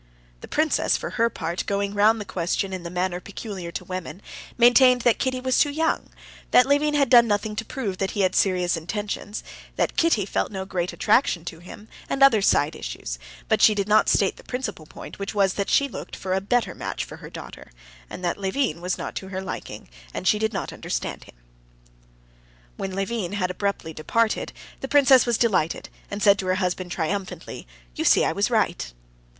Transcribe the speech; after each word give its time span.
The 0.39 0.47
princess 0.47 0.97
for 0.97 1.11
her 1.11 1.29
part, 1.29 1.63
going 1.67 1.93
round 1.93 2.19
the 2.19 2.25
question 2.25 2.73
in 2.73 2.81
the 2.81 2.89
manner 2.89 3.19
peculiar 3.19 3.71
to 3.73 3.85
women, 3.85 4.23
maintained 4.57 5.03
that 5.03 5.19
Kitty 5.19 5.39
was 5.39 5.59
too 5.59 5.69
young, 5.69 6.09
that 6.49 6.65
Levin 6.65 6.95
had 6.95 7.07
done 7.07 7.27
nothing 7.27 7.55
to 7.57 7.63
prove 7.63 7.99
that 7.99 8.09
he 8.17 8.21
had 8.21 8.33
serious 8.33 8.75
intentions, 8.75 9.43
that 9.75 9.97
Kitty 9.97 10.25
felt 10.25 10.51
no 10.51 10.65
great 10.65 10.91
attraction 10.91 11.45
to 11.45 11.59
him, 11.59 11.87
and 12.09 12.23
other 12.23 12.41
side 12.41 12.75
issues; 12.75 13.19
but 13.47 13.61
she 13.61 13.75
did 13.75 13.87
not 13.87 14.09
state 14.09 14.37
the 14.37 14.43
principal 14.43 14.87
point, 14.87 15.19
which 15.19 15.35
was 15.35 15.53
that 15.53 15.69
she 15.69 15.87
looked 15.87 16.15
for 16.15 16.33
a 16.33 16.41
better 16.41 16.73
match 16.73 17.05
for 17.05 17.17
her 17.17 17.29
daughter, 17.29 17.69
and 18.09 18.25
that 18.25 18.39
Levin 18.39 18.81
was 18.81 18.97
not 18.97 19.13
to 19.17 19.27
her 19.27 19.39
liking, 19.39 19.87
and 20.15 20.27
she 20.27 20.39
did 20.39 20.51
not 20.51 20.73
understand 20.73 21.25
him. 21.25 21.35
When 22.75 22.95
Levin 22.95 23.33
had 23.33 23.51
abruptly 23.51 23.93
departed, 23.93 24.51
the 24.79 24.87
princess 24.87 25.27
was 25.27 25.37
delighted, 25.37 25.89
and 26.09 26.23
said 26.23 26.39
to 26.39 26.47
her 26.47 26.55
husband 26.55 26.91
triumphantly: 26.91 27.67
"You 27.93 28.03
see 28.03 28.25
I 28.25 28.31
was 28.31 28.49
right." 28.49 28.91